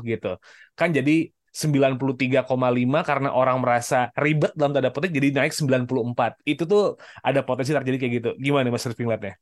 gitu. 0.03 0.35
Kan 0.75 0.91
jadi 0.91 1.31
93,5 1.51 2.47
karena 3.03 3.29
orang 3.35 3.59
merasa 3.59 4.07
ribet 4.15 4.55
dalam 4.55 4.71
tanda 4.71 4.89
petik 4.89 5.11
jadi 5.11 5.35
naik 5.35 5.51
94. 5.51 6.47
Itu 6.47 6.63
tuh 6.63 6.95
ada 7.19 7.43
potensi 7.43 7.75
terjadi 7.75 7.97
kayak 7.99 8.13
gitu. 8.23 8.29
Gimana 8.39 8.71
Mas 8.71 8.87
Rifki 8.87 9.03
ngeliatnya? 9.03 9.35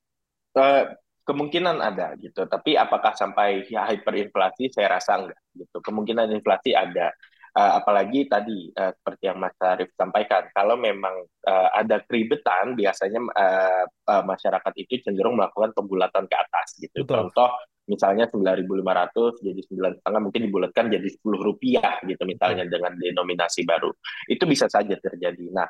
Uh, 0.57 0.89
kemungkinan 1.29 1.77
ada 1.77 2.17
gitu. 2.17 2.49
Tapi 2.49 2.73
apakah 2.73 3.13
sampai 3.13 3.69
ya, 3.69 3.85
hyperinflasi? 3.85 4.73
Saya 4.73 4.97
rasa 4.97 5.21
enggak 5.21 5.41
gitu. 5.53 5.77
Kemungkinan 5.85 6.33
inflasi 6.33 6.73
ada. 6.73 7.13
Uh, 7.49 7.81
apalagi 7.81 8.29
tadi 8.29 8.69
uh, 8.77 8.93
seperti 8.93 9.25
yang 9.25 9.41
Mas 9.41 9.57
Arif 9.57 9.89
sampaikan, 9.97 10.45
kalau 10.53 10.77
memang 10.77 11.25
uh, 11.49 11.69
ada 11.73 11.97
keribetan, 12.05 12.77
biasanya 12.77 13.25
uh, 13.25 13.85
uh, 14.05 14.23
masyarakat 14.25 14.73
itu 14.77 15.01
cenderung 15.01 15.33
melakukan 15.33 15.73
pembulatan 15.73 16.29
ke 16.29 16.35
atas 16.37 16.77
gitu. 16.77 17.05
Betul. 17.05 17.29
Contoh 17.29 17.49
misalnya 17.89 18.29
9.500 18.29 19.41
jadi 19.41 19.61
sembilan 19.65 19.91
setengah 19.99 20.21
mungkin 20.21 20.41
dibulatkan 20.45 20.85
jadi 20.93 21.07
10 21.09 21.25
rupiah 21.41 21.97
gitu 22.05 22.23
misalnya 22.29 22.63
dengan 22.69 22.93
denominasi 22.93 23.65
baru 23.65 23.89
itu 24.29 24.43
bisa 24.45 24.69
saja 24.69 24.93
terjadi. 24.95 25.49
Nah 25.49 25.65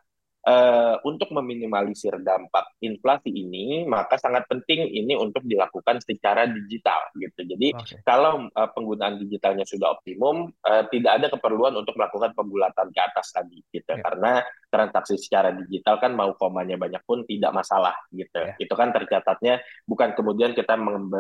uh, 0.50 0.96
untuk 1.06 1.29
meminimalisir 1.29 2.18
dampak 2.25 2.74
inflasi 2.82 3.29
ini, 3.29 3.86
maka 3.86 4.18
sangat 4.18 4.50
penting 4.50 4.89
ini 4.89 5.13
untuk 5.13 5.46
dilakukan 5.46 6.01
secara 6.01 6.50
digital 6.50 7.13
gitu. 7.15 7.46
Jadi 7.46 7.68
okay. 7.77 8.01
kalau 8.01 8.50
uh, 8.50 8.70
penggunaan 8.74 9.22
digitalnya 9.22 9.63
sudah 9.70 9.94
optimum, 9.94 10.50
uh, 10.65 10.84
tidak 10.89 11.22
ada 11.22 11.27
keperluan 11.29 11.77
untuk 11.77 11.94
melakukan 11.96 12.34
pembulatan 12.34 12.89
ke 12.89 13.00
atas 13.00 13.29
tadi 13.29 13.62
gitu. 13.70 13.94
Yeah. 13.94 14.01
Karena 14.01 14.32
transaksi 14.70 15.18
secara 15.18 15.53
digital 15.53 16.01
kan 16.01 16.13
mau 16.13 16.34
komanya 16.34 16.77
banyak 16.77 17.01
pun 17.06 17.25
tidak 17.29 17.53
masalah 17.53 17.94
gitu. 18.10 18.41
Yeah. 18.41 18.58
Itu 18.58 18.74
kan 18.74 18.89
tercatatnya 18.89 19.62
bukan 19.86 20.18
kemudian 20.18 20.58
kita 20.58 20.77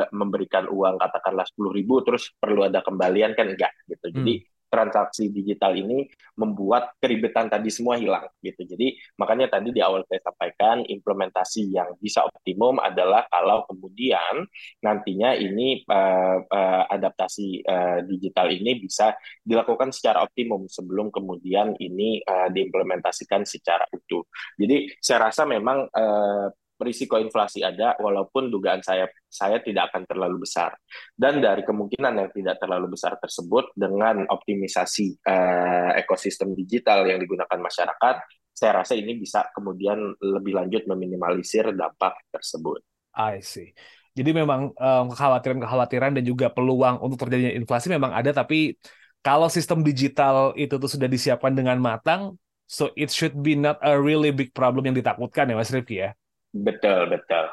memberikan 0.09 0.69
uang 0.69 0.97
katakanlah 0.97 1.45
sepuluh 1.45 1.73
ribu 1.73 2.01
terus 2.01 2.33
perlu 2.37 2.65
ada 2.65 2.81
kembalian 2.81 3.37
kan 3.37 3.53
enggak 3.53 3.73
gitu. 3.85 4.09
Jadi 4.09 4.35
hmm 4.41 4.57
transaksi 4.69 5.33
digital 5.33 5.75
ini 5.75 6.07
membuat 6.37 6.95
keribetan 7.01 7.49
tadi 7.49 7.67
semua 7.73 7.97
hilang 7.97 8.29
gitu. 8.39 8.63
Jadi 8.63 8.95
makanya 9.19 9.59
tadi 9.59 9.73
di 9.73 9.81
awal 9.83 10.05
saya 10.05 10.21
sampaikan 10.23 10.85
implementasi 10.85 11.73
yang 11.73 11.97
bisa 11.99 12.23
optimum 12.23 12.79
adalah 12.79 13.25
kalau 13.27 13.65
kemudian 13.67 14.47
nantinya 14.79 15.35
ini 15.35 15.83
uh, 15.89 16.39
uh, 16.45 16.83
adaptasi 16.87 17.65
uh, 17.65 17.99
digital 18.05 18.47
ini 18.53 18.79
bisa 18.79 19.17
dilakukan 19.43 19.91
secara 19.91 20.23
optimum 20.23 20.69
sebelum 20.69 21.11
kemudian 21.11 21.75
ini 21.81 22.21
uh, 22.23 22.47
diimplementasikan 22.53 23.43
secara 23.43 23.83
utuh. 23.91 24.23
Jadi 24.55 24.93
saya 25.01 25.27
rasa 25.27 25.43
memang 25.43 25.89
uh, 25.91 26.47
risiko 26.79 27.19
inflasi 27.19 27.61
ada 27.61 27.99
walaupun 27.99 28.47
dugaan 28.47 28.79
saya 28.79 29.11
saya 29.27 29.59
tidak 29.59 29.91
akan 29.91 30.07
terlalu 30.07 30.47
besar 30.47 30.73
dan 31.13 31.43
dari 31.43 31.67
kemungkinan 31.67 32.15
yang 32.15 32.29
tidak 32.31 32.57
terlalu 32.57 32.95
besar 32.95 33.19
tersebut 33.19 33.75
dengan 33.75 34.23
optimisasi 34.25 35.19
uh, 35.27 35.91
ekosistem 35.99 36.55
digital 36.55 37.03
yang 37.03 37.19
digunakan 37.19 37.59
masyarakat 37.59 38.15
saya 38.59 38.83
rasa 38.83 38.99
ini 38.99 39.15
bisa 39.15 39.47
kemudian 39.55 40.19
lebih 40.19 40.51
lanjut 40.51 40.83
meminimalisir 40.83 41.71
dampak 41.71 42.19
tersebut. 42.27 42.83
I 43.15 43.39
see. 43.39 43.71
Jadi 44.11 44.35
memang 44.35 44.75
kekhawatiran-kekhawatiran 44.75 46.19
dan 46.19 46.23
juga 46.27 46.51
peluang 46.51 46.99
untuk 46.99 47.23
terjadinya 47.23 47.55
inflasi 47.55 47.87
memang 47.87 48.11
ada 48.11 48.35
tapi 48.35 48.75
kalau 49.23 49.47
sistem 49.47 49.79
digital 49.79 50.51
itu 50.59 50.75
tuh 50.75 50.91
sudah 50.91 51.07
disiapkan 51.07 51.55
dengan 51.55 51.79
matang 51.79 52.35
so 52.67 52.91
it 52.99 53.15
should 53.15 53.31
be 53.39 53.55
not 53.55 53.79
a 53.79 53.95
really 53.95 54.35
big 54.35 54.51
problem 54.51 54.91
yang 54.91 54.97
ditakutkan 54.97 55.47
ya 55.47 55.55
Mas 55.55 55.71
Rifki 55.71 56.03
ya. 56.03 56.11
Betul, 56.53 57.09
betul. 57.13 57.45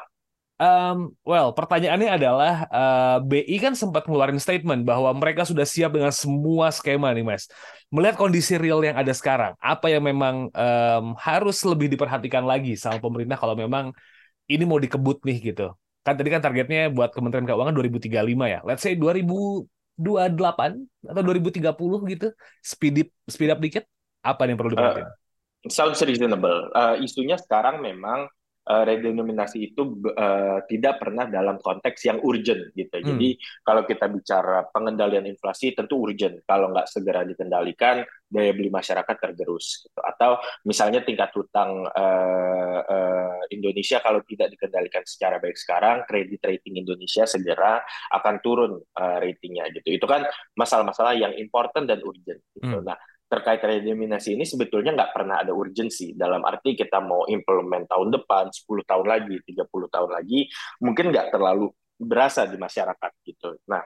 Um, 0.57 1.13
well, 1.21 1.53
pertanyaannya 1.53 2.17
adalah 2.17 2.65
uh, 2.73 3.21
eh, 3.21 3.45
BI 3.45 3.57
kan 3.61 3.77
sempat 3.77 4.09
ngeluarin 4.09 4.41
statement 4.41 4.89
bahwa 4.89 5.13
mereka 5.13 5.45
sudah 5.45 5.69
siap 5.69 5.93
dengan 5.93 6.09
semua 6.09 6.73
skema 6.73 7.13
nih, 7.13 7.21
Mas. 7.21 7.45
Melihat 7.93 8.17
kondisi 8.17 8.57
real 8.57 8.81
yang 8.81 8.97
ada 8.97 9.13
sekarang, 9.13 9.53
apa 9.61 9.85
yang 9.93 10.01
memang 10.01 10.49
um, 10.49 11.05
harus 11.21 11.61
lebih 11.61 11.93
diperhatikan 11.93 12.41
lagi 12.41 12.73
sama 12.73 12.97
pemerintah 12.97 13.37
kalau 13.37 13.53
memang 13.53 13.93
ini 14.49 14.65
mau 14.65 14.81
dikebut 14.81 15.21
nih 15.21 15.53
gitu. 15.53 15.77
Kan 16.01 16.17
tadi 16.17 16.33
kan 16.33 16.41
targetnya 16.41 16.89
buat 16.89 17.13
Kementerian 17.13 17.45
Keuangan 17.45 17.77
2035 17.77 18.17
ya. 18.49 18.59
Let's 18.65 18.81
say 18.81 18.97
2028 18.97 19.69
atau 21.05 21.21
2030 21.21 22.13
gitu. 22.17 22.27
Speed 22.65 22.95
up, 23.05 23.09
speed 23.29 23.49
up 23.53 23.61
dikit. 23.61 23.85
Apa 24.25 24.49
yang 24.49 24.57
perlu 24.57 24.73
diperhatikan? 24.73 25.05
Uh, 25.05 25.69
sounds 25.69 26.01
reasonable. 26.01 26.73
Uh, 26.73 26.97
isunya 26.97 27.37
sekarang 27.37 27.77
memang 27.85 28.25
uh, 28.67 28.83
redenominasi 28.83 29.71
itu 29.73 29.97
uh, 30.13 30.59
tidak 30.67 30.99
pernah 30.99 31.25
dalam 31.25 31.57
konteks 31.57 32.03
yang 32.05 32.19
urgent 32.21 32.75
gitu. 32.75 32.99
Hmm. 32.99 33.15
Jadi 33.15 33.29
kalau 33.63 33.87
kita 33.87 34.05
bicara 34.11 34.67
pengendalian 34.69 35.25
inflasi 35.25 35.71
tentu 35.71 36.03
urgent. 36.03 36.43
Kalau 36.43 36.75
nggak 36.75 36.87
segera 36.91 37.23
dikendalikan, 37.23 38.03
daya 38.27 38.51
beli 38.51 38.67
masyarakat 38.67 39.15
tergerus. 39.17 39.87
Gitu. 39.87 39.99
Atau 40.03 40.37
misalnya 40.67 41.01
tingkat 41.01 41.31
hutang 41.33 41.87
uh, 41.87 42.79
uh, 42.83 43.41
Indonesia 43.49 44.03
kalau 44.03 44.19
tidak 44.27 44.51
dikendalikan 44.51 45.03
secara 45.07 45.39
baik 45.39 45.55
sekarang, 45.55 46.03
kredit 46.03 46.43
rating 46.43 46.77
Indonesia 46.83 47.23
segera 47.23 47.79
akan 48.11 48.35
turun 48.43 48.71
uh, 48.77 49.17
ratingnya 49.23 49.71
gitu. 49.71 49.95
Itu 49.95 50.05
kan 50.05 50.27
masalah-masalah 50.59 51.15
yang 51.15 51.33
important 51.39 51.87
dan 51.87 52.03
urgent. 52.03 52.43
Gitu. 52.53 52.77
Hmm. 52.77 52.83
Nah 52.83 52.99
terkait 53.27 53.59
redenominasi 53.59 54.39
ini 54.39 54.47
sebetulnya 54.47 54.95
nggak 54.95 55.11
pernah 55.11 55.43
ada 55.43 55.51
urgensi. 55.51 56.15
Dalam 56.15 56.41
arti 56.47 56.73
kita 56.79 57.03
mau 57.03 57.27
implement 57.27 57.83
tahun 57.87 58.15
depan 58.15 58.49
10 58.51 58.87
tahun 58.87 59.05
lagi 59.05 59.35
30 59.43 59.67
tahun 59.67 60.09
lagi 60.15 60.47
mungkin 60.79 61.11
nggak 61.11 61.35
terlalu 61.35 61.67
berasa 61.99 62.47
di 62.47 62.55
masyarakat 62.55 63.11
gitu. 63.27 63.59
Nah 63.67 63.83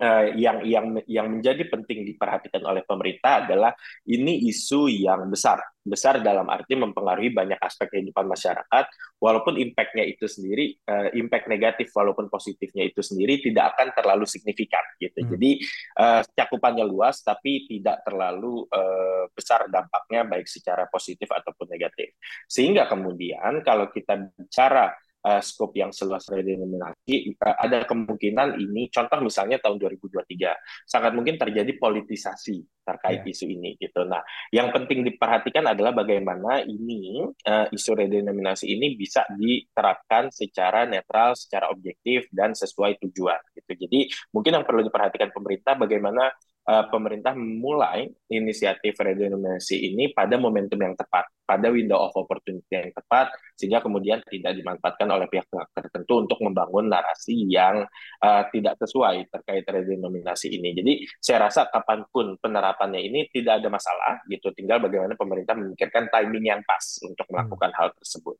uh, 0.00 0.26
yang 0.36 0.62
yang 0.64 0.86
yang 1.08 1.26
menjadi 1.28 1.68
penting 1.68 2.04
diperhatikan 2.04 2.62
oleh 2.64 2.84
pemerintah 2.84 3.44
adalah 3.44 3.72
ini 4.08 4.46
isu 4.48 4.88
yang 4.92 5.28
besar. 5.32 5.60
Besar 5.86 6.18
dalam 6.18 6.50
arti 6.50 6.74
mempengaruhi 6.74 7.30
banyak 7.30 7.62
aspek 7.62 7.94
kehidupan 7.94 8.26
masyarakat. 8.26 8.84
Walaupun 9.22 9.54
impactnya 9.54 10.02
itu 10.02 10.26
sendiri 10.26 10.74
uh, 10.90 11.14
impact 11.14 11.46
negatif 11.46 11.94
walaupun 11.94 12.26
positifnya 12.26 12.90
itu 12.90 13.00
sendiri 13.00 13.38
tidak 13.38 13.76
akan 13.76 13.94
terlalu 13.94 14.26
signifikan 14.26 14.82
gitu. 14.98 15.22
Hmm. 15.22 15.30
jadi 15.36 15.50
uh, 15.96 16.20
cakupannya 16.26 16.84
luas 16.84 17.22
tapi 17.22 17.64
tidak 17.70 18.02
terlalu 18.02 18.66
uh, 18.68 19.30
besar 19.32 19.70
dampaknya 19.70 20.26
baik 20.26 20.50
secara 20.50 20.90
positif 20.90 21.30
ataupun 21.30 21.70
negatif. 21.70 22.18
Sehingga 22.50 22.90
kemudian 22.90 23.62
kalau 23.62 23.88
kita 23.88 24.26
bicara 24.34 24.90
uh, 25.26 25.42
skop 25.42 25.74
yang 25.74 25.90
seluas 25.90 26.22
redenominasi, 26.30 27.34
uh, 27.42 27.56
ada 27.58 27.82
kemungkinan 27.82 28.54
ini, 28.62 28.86
contoh 28.94 29.18
misalnya 29.18 29.58
tahun 29.58 29.82
2023, 29.82 30.54
sangat 30.86 31.12
mungkin 31.12 31.34
terjadi 31.34 31.74
politisasi 31.74 32.62
terkait 32.86 33.26
yeah. 33.26 33.32
isu 33.34 33.44
ini 33.50 33.74
gitu. 33.82 34.06
Nah, 34.06 34.22
yang 34.54 34.70
penting 34.70 35.02
diperhatikan 35.02 35.66
adalah 35.66 35.90
bagaimana 35.90 36.62
ini 36.62 37.26
uh, 37.26 37.66
isu 37.74 37.98
redenominasi 37.98 38.70
ini 38.70 38.94
bisa 38.94 39.26
diterapkan 39.34 40.30
secara 40.30 40.86
netral, 40.86 41.34
secara 41.34 41.66
objektif 41.74 42.30
dan 42.30 42.54
sesuai 42.54 43.02
tujuan 43.02 43.42
gitu. 43.58 43.72
Jadi 43.74 44.06
mungkin 44.30 44.62
yang 44.62 44.64
perlu 44.64 44.86
diperhatikan 44.86 45.34
pemerintah 45.34 45.74
bagaimana 45.74 46.30
uh, 46.70 46.84
pemerintah 46.86 47.34
memulai 47.34 48.06
inisiatif 48.30 48.94
redenominasi 48.94 49.90
ini 49.90 50.14
pada 50.14 50.38
momentum 50.38 50.78
yang 50.78 50.94
tepat, 50.94 51.26
pada 51.46 51.70
window 51.70 51.96
of 51.96 52.12
opportunity 52.18 52.66
yang 52.74 52.90
tepat, 52.90 53.30
sehingga 53.54 53.78
kemudian 53.78 54.18
tidak 54.26 54.58
dimanfaatkan 54.58 55.06
oleh 55.06 55.30
pihak-pihak 55.30 55.70
tertentu 55.72 56.26
untuk 56.26 56.42
membangun 56.42 56.90
narasi 56.90 57.46
yang 57.46 57.86
uh, 58.20 58.42
tidak 58.50 58.74
sesuai 58.82 59.30
terkait 59.30 59.62
redenominasi 59.62 60.52
ini. 60.58 60.74
Jadi 60.74 60.92
saya 61.22 61.46
rasa 61.46 61.70
kapan 61.70 62.02
pun 62.10 62.34
penerapannya 62.42 62.98
ini 62.98 63.30
tidak 63.30 63.62
ada 63.62 63.70
masalah, 63.70 64.20
gitu. 64.26 64.50
Tinggal 64.52 64.82
bagaimana 64.82 65.14
pemerintah 65.14 65.54
memikirkan 65.54 66.10
timing 66.10 66.50
yang 66.50 66.60
pas 66.66 66.98
untuk 67.06 67.24
hmm. 67.24 67.32
melakukan 67.32 67.70
hmm. 67.70 67.78
hal 67.78 67.88
tersebut. 67.94 68.36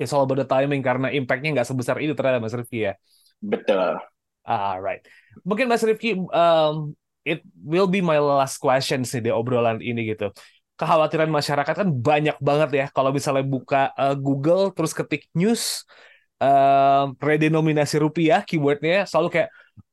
Ya 0.00 0.08
soal 0.08 0.24
the 0.24 0.48
timing 0.48 0.80
karena 0.80 1.12
impact-nya 1.12 1.60
nggak 1.60 1.68
sebesar 1.68 2.00
itu 2.00 2.16
ternyata 2.16 2.40
Mas 2.40 2.56
Rifki 2.56 2.88
ya. 2.88 2.96
Betul. 3.38 4.00
Ah, 4.42 4.80
right. 4.80 5.04
Mungkin 5.44 5.68
Mas 5.68 5.84
Rifki 5.84 6.16
um, 6.16 6.96
it 7.22 7.44
will 7.62 7.86
be 7.86 8.02
my 8.02 8.18
last 8.18 8.58
question 8.58 9.06
sih 9.06 9.22
di 9.22 9.30
obrolan 9.30 9.78
ini 9.78 10.16
gitu. 10.16 10.32
Kekhawatiran 10.82 11.30
masyarakat 11.30 11.74
kan 11.78 11.88
banyak 11.94 12.34
banget 12.42 12.70
ya 12.74 12.86
kalau 12.90 13.14
misalnya 13.14 13.46
buka 13.46 13.94
uh, 13.94 14.18
Google 14.18 14.74
terus 14.74 14.90
ketik 14.90 15.30
news 15.30 15.86
uh, 16.42 17.14
redenominasi 17.22 18.02
rupiah 18.02 18.42
keywordnya 18.42 19.06
selalu 19.06 19.38
kayak 19.38 19.50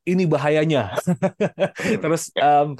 ini 0.09 0.25
bahayanya. 0.25 0.97
terus 2.03 2.33
um, 2.41 2.73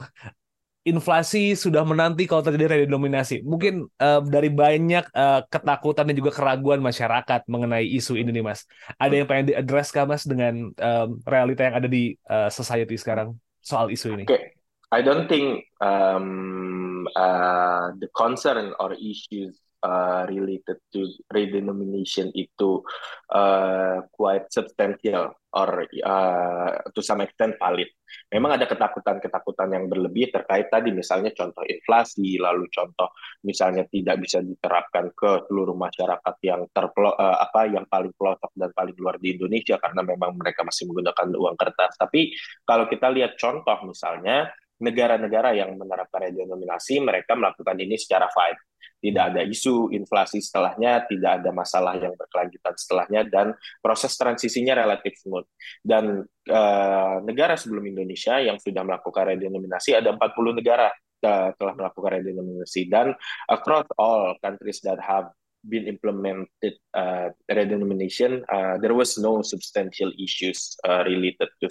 inflasi 0.88 1.54
sudah 1.54 1.86
menanti 1.86 2.25
kalau 2.25 2.42
terjadi 2.42 2.82
redenominasi. 2.82 3.46
Mungkin 3.46 3.86
uh, 4.01 4.25
dari 4.25 4.50
banyak 4.50 5.06
uh, 5.13 5.46
ketakutan 5.46 6.10
dan 6.10 6.16
juga 6.18 6.34
keraguan 6.34 6.82
masyarakat 6.82 7.46
mengenai 7.46 7.86
isu 7.86 8.18
ini 8.18 8.34
nih 8.34 8.44
Mas. 8.44 8.66
Ada 8.98 9.13
yang 9.22 9.28
pengen 9.30 9.46
diadres 9.54 9.94
kah 9.94 10.10
Mas 10.10 10.25
dengan 10.25 10.74
um, 10.74 11.10
realita 11.30 11.70
yang 11.70 11.75
ada 11.78 11.88
di 11.92 12.18
uh, 12.25 12.50
society 12.50 12.98
sekarang 12.98 13.38
soal 13.62 13.94
isu 13.94 14.18
ini? 14.18 14.25
Okay. 14.25 14.58
I 14.89 15.06
don't 15.06 15.30
think 15.30 15.70
um, 15.86 16.88
uh, 17.16 17.94
the 17.98 18.10
concern 18.13 18.74
or 18.80 18.94
issues 18.98 19.58
uh, 19.84 20.28
related 20.28 20.80
to 20.92 21.08
redenomination 21.32 22.32
itu 22.36 22.84
uh, 23.32 24.04
quite 24.12 24.51
substantial 24.51 25.32
or 25.50 25.89
uh, 26.06 26.72
to 26.94 27.01
some 27.01 27.25
extent 27.25 27.58
valid. 27.58 27.89
Memang 28.30 28.58
ada 28.58 28.70
ketakutan-ketakutan 28.70 29.70
yang 29.74 29.86
berlebih 29.89 30.30
terkait 30.30 30.70
tadi 30.70 30.94
misalnya 30.94 31.34
contoh 31.34 31.66
inflasi, 31.66 32.38
lalu 32.38 32.70
contoh 32.70 33.10
misalnya 33.42 33.86
tidak 33.89 34.22
bisa 34.22 34.46
diterapkan 34.46 35.10
ke 35.13 35.50
seluruh 35.50 35.74
masyarakat 35.74 36.36
yang 36.46 36.70
terpelo, 36.70 37.18
uh, 37.18 37.38
apa 37.42 37.66
yang 37.70 37.86
paling 37.89 38.13
pelosok 38.13 38.54
dan 38.54 38.70
paling 38.78 38.94
luar 38.98 39.18
di 39.18 39.38
Indonesia 39.38 39.82
karena 39.82 40.06
memang 40.06 40.38
mereka 40.38 40.62
masih 40.62 40.86
menggunakan 40.89 41.28
uang 41.34 41.58
kertas. 41.58 41.98
Tapi 41.98 42.34
kalau 42.66 42.86
kita 42.86 43.10
lihat 43.10 43.38
contoh 43.42 43.78
misalnya 43.86 44.54
negara-negara 44.79 45.55
yang 45.55 45.75
menerapkan 45.75 46.31
redenominasi 46.31 47.03
mereka 47.03 47.36
melakukan 47.36 47.75
ini 47.79 48.00
secara 48.00 48.31
fight 48.31 48.57
tidak 49.00 49.24
ada 49.33 49.41
isu 49.48 49.95
inflasi 49.95 50.43
setelahnya, 50.43 51.07
tidak 51.07 51.39
ada 51.39 51.50
masalah 51.55 51.95
yang 51.95 52.12
berkelanjutan 52.19 52.75
setelahnya, 52.75 53.21
dan 53.31 53.55
proses 53.79 54.12
transisinya 54.19 54.75
relatif 54.75 55.15
smooth. 55.24 55.48
Dan 55.79 56.27
uh, 56.51 57.15
negara 57.24 57.55
sebelum 57.55 57.88
Indonesia 57.88 58.43
yang 58.43 58.59
sudah 58.59 58.83
melakukan 58.83 59.36
redenominasi 59.36 59.95
ada 59.95 60.12
40 60.12 60.59
negara 60.59 60.91
uh, 61.24 61.50
telah 61.55 61.74
melakukan 61.79 62.12
redenominasi 62.19 62.91
dan 62.91 63.15
across 63.48 63.88
all 63.95 64.36
countries 64.43 64.83
that 64.83 65.00
have 65.00 65.31
been 65.63 65.88
implemented 65.88 66.80
uh, 66.96 67.30
redenomination, 67.51 68.44
uh, 68.48 68.80
there 68.80 68.96
was 68.96 69.20
no 69.20 69.44
substantial 69.44 70.12
issues 70.16 70.80
uh, 70.88 71.04
related 71.04 71.51
to 71.60 71.68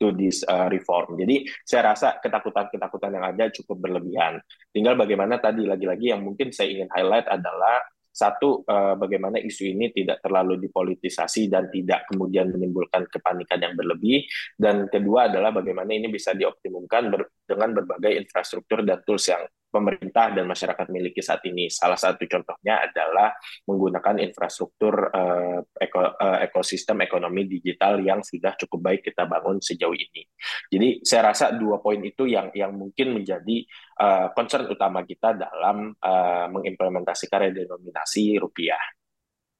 to 0.00 0.12
this 0.16 0.40
uh, 0.48 0.68
reform. 0.72 1.20
Jadi 1.20 1.48
saya 1.64 1.92
rasa 1.92 2.16
ketakutan-ketakutan 2.20 3.12
yang 3.16 3.26
ada 3.26 3.52
cukup 3.52 3.76
berlebihan. 3.80 4.40
Tinggal 4.72 4.96
bagaimana 4.96 5.36
tadi 5.36 5.68
lagi-lagi 5.68 6.12
yang 6.16 6.24
mungkin 6.24 6.52
saya 6.52 6.72
ingin 6.72 6.88
highlight 6.92 7.28
adalah 7.28 7.84
satu 8.16 8.64
uh, 8.64 8.96
bagaimana 8.96 9.36
isu 9.36 9.76
ini 9.76 9.92
tidak 9.92 10.24
terlalu 10.24 10.56
dipolitisasi 10.56 11.52
dan 11.52 11.68
tidak 11.68 12.08
kemudian 12.08 12.48
menimbulkan 12.48 13.04
kepanikan 13.12 13.60
yang 13.60 13.76
berlebih 13.76 14.24
dan 14.56 14.88
kedua 14.88 15.28
adalah 15.28 15.52
bagaimana 15.52 15.92
ini 15.92 16.08
bisa 16.08 16.32
dioptimumkan 16.32 17.12
dengan 17.44 17.76
berbagai 17.76 18.16
infrastruktur 18.16 18.80
dan 18.88 19.04
tools 19.04 19.28
yang 19.28 19.44
pemerintah 19.76 20.32
dan 20.32 20.48
masyarakat 20.48 20.86
miliki 20.88 21.20
saat 21.20 21.44
ini. 21.44 21.68
Salah 21.68 22.00
satu 22.00 22.24
contohnya 22.24 22.80
adalah 22.80 23.36
menggunakan 23.68 24.16
infrastruktur 24.24 25.12
uh, 25.12 25.60
eko, 25.76 26.16
uh, 26.16 26.38
ekosistem 26.40 27.04
ekonomi 27.04 27.44
digital 27.44 28.00
yang 28.00 28.24
sudah 28.24 28.56
cukup 28.56 28.92
baik 28.92 29.00
kita 29.04 29.28
bangun 29.28 29.60
sejauh 29.60 29.92
ini. 29.92 30.24
Jadi 30.72 31.04
saya 31.04 31.32
rasa 31.32 31.52
dua 31.52 31.84
poin 31.84 32.00
itu 32.00 32.24
yang 32.24 32.48
yang 32.56 32.72
mungkin 32.72 33.12
menjadi 33.12 33.68
uh, 34.00 34.32
concern 34.32 34.64
utama 34.72 35.04
kita 35.04 35.36
dalam 35.36 35.92
uh, 36.00 36.46
mengimplementasikan 36.48 37.52
redenominasi 37.52 38.40
rupiah. 38.40 38.80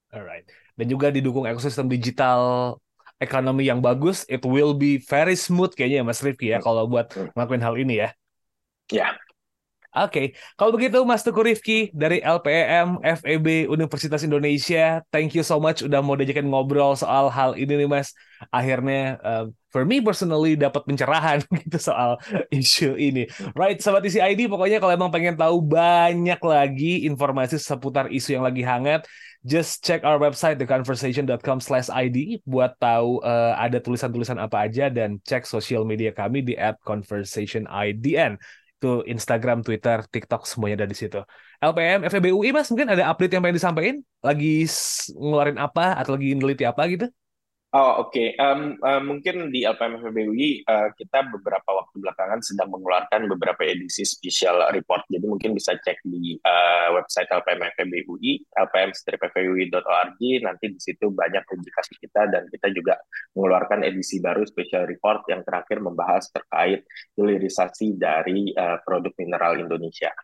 Alright. 0.09 0.49
Dan 0.73 0.87
juga 0.89 1.13
didukung 1.13 1.45
ekosistem 1.45 1.89
digital 1.93 2.75
ekonomi 3.17 3.65
yang 3.69 3.81
bagus, 3.81 4.29
it 4.29 4.45
will 4.45 4.77
be 4.77 5.01
very 5.01 5.37
smooth 5.37 5.73
kayaknya 5.73 6.05
Mas 6.05 6.21
Rifki 6.21 6.53
ya 6.53 6.61
hmm. 6.61 6.65
kalau 6.65 6.85
buat 6.89 7.13
hmm. 7.13 7.33
ngelakuin 7.33 7.65
hal 7.65 7.75
ini 7.81 7.95
ya. 8.05 8.09
Ya, 8.87 9.09
Oke, 9.97 10.13
okay. 10.13 10.27
kalau 10.61 10.77
begitu 10.77 11.01
Mas 11.09 11.25
Tuku 11.25 11.41
Rifki 11.41 11.89
dari 11.89 12.21
LPM 12.21 13.01
FEB 13.01 13.65
Universitas 13.65 14.21
Indonesia, 14.29 15.01
thank 15.09 15.33
you 15.33 15.41
so 15.41 15.57
much 15.57 15.81
udah 15.81 16.05
mau 16.05 16.13
diajakin 16.21 16.45
ngobrol 16.45 16.93
soal 16.93 17.33
hal 17.33 17.57
ini 17.57 17.81
nih 17.81 17.89
Mas. 17.89 18.13
Akhirnya 18.53 19.17
uh, 19.25 19.49
for 19.73 19.89
me 19.89 20.05
personally 20.05 20.53
dapat 20.53 20.85
pencerahan 20.85 21.41
gitu 21.65 21.81
soal 21.81 22.21
isu 22.53 22.93
ini. 23.01 23.25
Right, 23.57 23.81
sahabat 23.81 24.05
isi 24.05 24.21
ID, 24.21 24.53
pokoknya 24.53 24.85
kalau 24.85 24.93
emang 24.93 25.09
pengen 25.09 25.33
tahu 25.33 25.65
banyak 25.65 26.45
lagi 26.45 27.09
informasi 27.09 27.57
seputar 27.57 28.13
isu 28.13 28.37
yang 28.37 28.45
lagi 28.45 28.61
hangat, 28.69 29.09
just 29.49 29.81
check 29.81 30.05
our 30.05 30.21
website 30.21 30.61
theconversation.com/id 30.61 32.19
buat 32.45 32.77
tahu 32.77 33.25
uh, 33.25 33.57
ada 33.57 33.81
tulisan-tulisan 33.81 34.37
apa 34.37 34.69
aja 34.69 34.93
dan 34.93 35.25
cek 35.25 35.49
sosial 35.49 35.89
media 35.89 36.13
kami 36.13 36.45
di 36.45 36.53
@conversationidn 36.85 38.37
itu 38.77 38.89
Instagram, 39.09 39.65
Twitter, 39.67 39.99
TikTok 40.13 40.45
semuanya 40.45 40.85
ada 40.85 40.89
di 40.93 40.97
situ. 41.01 41.17
LPM, 41.65 42.01
FEBUI 42.13 42.49
mas 42.53 42.69
mungkin 42.69 42.93
ada 42.93 43.09
update 43.09 43.33
yang 43.33 43.43
pengen 43.43 43.57
disampaikan? 43.57 43.97
Lagi 44.21 44.69
ngeluarin 45.17 45.57
apa 45.57 45.97
atau 45.97 46.11
lagi 46.15 46.29
neliti 46.37 46.65
apa 46.69 46.83
gitu? 46.93 47.09
Oh 47.77 48.09
oke, 48.09 48.09
okay. 48.09 48.33
um, 48.41 48.81
uh, 48.81 49.05
mungkin 49.05 49.53
di 49.53 49.69
LPM 49.69 50.01
FBUI 50.01 50.65
uh, 50.65 50.97
kita 50.97 51.29
beberapa 51.29 51.77
waktu 51.77 52.01
belakangan 52.01 52.41
sedang 52.41 52.73
mengeluarkan 52.73 53.29
beberapa 53.29 53.69
edisi 53.69 54.01
special 54.09 54.65
report. 54.73 55.05
Jadi 55.13 55.29
mungkin 55.29 55.53
bisa 55.53 55.77
cek 55.77 56.01
di 56.09 56.41
uh, 56.41 56.97
website 56.97 57.29
LPM 57.29 57.69
FBUI, 57.77 58.49
lpm-fbui.org. 58.49 60.21
Nanti 60.41 60.65
di 60.73 60.81
situ 60.81 61.13
banyak 61.13 61.45
publikasi 61.45 62.01
kita 62.01 62.33
dan 62.33 62.49
kita 62.49 62.73
juga 62.73 62.97
mengeluarkan 63.37 63.85
edisi 63.85 64.25
baru 64.25 64.49
special 64.49 64.89
report 64.89 65.29
yang 65.29 65.45
terakhir 65.45 65.77
membahas 65.85 66.33
terkait 66.33 66.81
hilirisasi 67.13 68.01
dari 68.01 68.57
uh, 68.57 68.81
produk 68.89 69.13
mineral 69.21 69.61
Indonesia. 69.61 70.17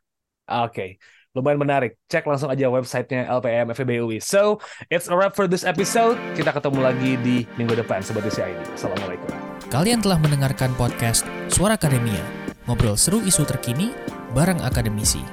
Oke. 0.49 0.73
Okay 0.73 0.91
lumayan 1.33 1.61
menarik. 1.61 1.97
Cek 2.09 2.29
langsung 2.29 2.53
aja 2.53 2.69
websitenya 2.69 3.29
LPM 3.29 3.73
FEBUI. 3.73 4.21
So, 4.21 4.61
it's 4.93 5.09
a 5.09 5.17
wrap 5.17 5.33
for 5.33 5.49
this 5.49 5.65
episode. 5.65 6.21
Kita 6.37 6.53
ketemu 6.53 6.81
lagi 6.85 7.17
di 7.21 7.37
minggu 7.57 7.77
depan, 7.77 8.05
Sobat 8.05 8.29
ID. 8.29 8.57
Assalamualaikum. 8.77 9.29
Kalian 9.73 10.05
telah 10.05 10.21
mendengarkan 10.21 10.77
podcast 10.77 11.25
Suara 11.49 11.81
Akademia. 11.81 12.21
Ngobrol 12.69 12.95
seru 13.01 13.25
isu 13.25 13.49
terkini 13.49 13.91
bareng 14.37 14.61
akademisi. 14.61 15.25